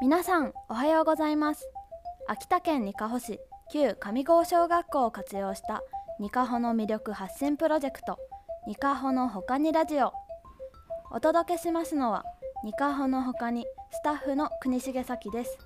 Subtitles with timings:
[0.00, 1.68] 皆さんおはようございます。
[2.28, 3.40] 秋田県にかほ市
[3.72, 5.82] 旧上郷小学校を活用した
[6.20, 8.16] にかほの魅力発信プロジェクト
[8.68, 10.12] にかほのほかにラジオ。
[11.10, 12.24] お届けしますのは
[12.62, 15.58] にかほのほかにスタッフの国重咲です。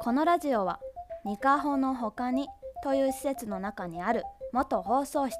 [0.00, 0.80] このラジオは
[1.24, 2.48] にかほのほかに
[2.82, 5.38] という施設の中にある元放送室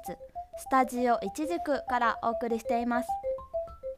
[0.57, 3.09] スタジオいちじくからお送りしています。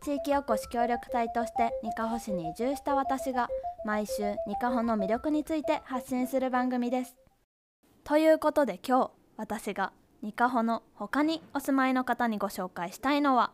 [0.04, 3.48] 地域おこし協力隊としてにかほ市に移住した私が
[3.86, 7.16] 毎週にかほの魅力について発信する番組です。
[8.04, 9.91] ということで今日私が
[10.22, 13.52] にかほの他にお住まいの方にご紹介したいのは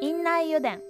[0.00, 0.80] 院内油田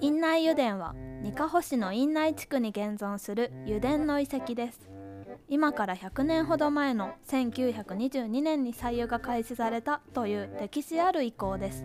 [0.00, 4.90] 院内油田はにかほ市の院内地区に現存する油田の遺跡です。
[5.48, 11.84] 今から100年ほど前の1922年に採油が開始されたという歴史ある遺構です。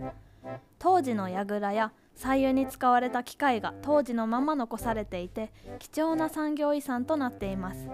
[0.78, 7.88] 当時の櫓や採油に使われた機械が当時のまま残されていて貴重な産業遺産となっています。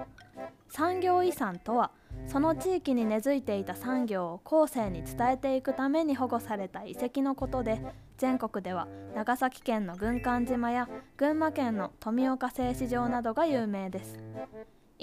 [0.69, 1.91] 産業遺産とは
[2.27, 7.81] その地域に根付いていた産業を後世に伝えていくために保護された遺跡のことで
[8.17, 14.19] 全国では長崎県の軍艦島や群馬県の富岡製糸場などが有名です。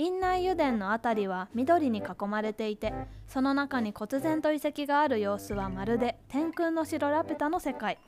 [0.02, 2.92] 院内油田の辺りは緑に囲まれていて
[3.28, 8.00] その中に忽然と遺跡がある様子はまるで天空の城ラピュタの世界。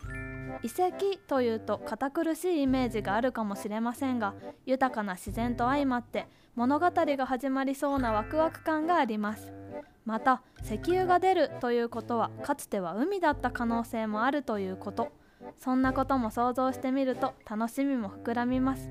[0.63, 4.33] 遺跡というと堅苦しいイメージがあるかもしれませんが
[4.65, 9.53] 豊かな自然と相まって物語が始まりそうなワクワク感があります。
[10.03, 15.11] また石油が出るということはかつては海だった可能性もあるということ。
[15.59, 18.89] そんなことも想像してみると楽しみも膨らみます。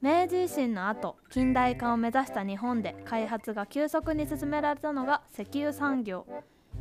[0.00, 6.24] 明治維新の後近代化を目指した日本で開発が急速に進められたのが石油産業。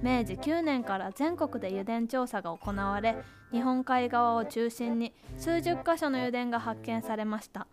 [0.03, 3.15] 明治9年から全国で油田調査が行われ
[3.51, 7.65] 日本海側を中心に数十箇所の油田が発見されました。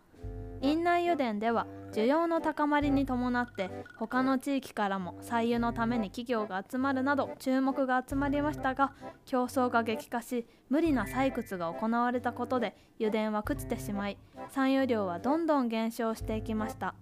[0.61, 8.93] 院内油田では需要の高まりに伴って他の地域からも採油のために企業が集まるなど注目が集まりましたが
[9.25, 14.17] 競争が激化し無理な採掘が行われたことで油田は朽ちてしまい
[14.49, 16.95] 産油量はどんどん減少していきました。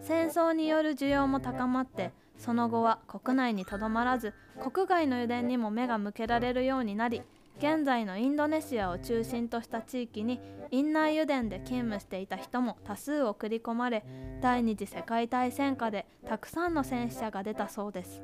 [0.00, 7.22] 戦争による需要も高まってその後は国内にとどまらず国外の油田にも目が向けられるようになり
[7.58, 14.04] 現在のインドネシアを中心とした地域に院内油田で勤務していた人も多数送り込まれ
[14.40, 18.22] 第二次世界大戦下でたくさんの戦死者が出たそうです。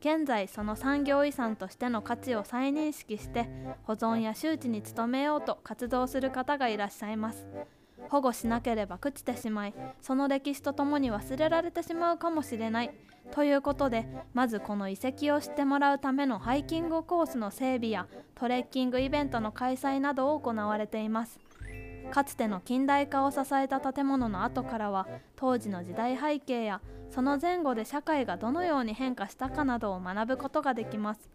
[0.00, 3.48] 現在その産業遺産としての価値を再認識して
[3.84, 7.46] 保存や周知に努めようと活動する方がいらっしゃいます。
[8.12, 12.90] 保護しなければ朽ちてしまいその歴史とともに忘れられてしまうかもしれない
[13.30, 21.40] ということでまずこの遺跡を知ってもらうためのハイキングコースの整備やトレッキングイベントの開催などを行われています。
[22.10, 31.30] かつての近代化を支えた建物の後からは当時の時代背景やその前後で社会がどのように変化したかなどを学ぶことができます。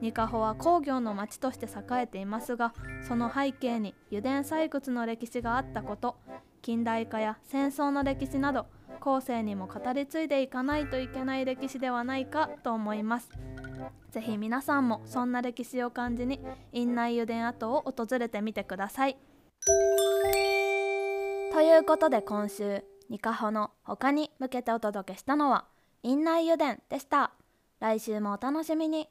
[0.00, 2.72] ニカホは工業の町として栄えていますが
[3.06, 6.16] その背景に油田採掘の歴史があったこと
[6.62, 8.66] 近代化や戦争の歴史など
[9.00, 13.30] 後世にも語り継いでいかないといけない歴史ではないかと思います。
[14.10, 16.40] ぜひ皆さんもそんな歴史を感じに
[16.72, 19.16] 院内油田跡を訪れてみてください。
[21.52, 25.66] ということで今週ニカホの他に向けてお届けしたのは
[26.02, 27.32] 院内油田でした。
[27.80, 29.08] 来週もお楽しみに。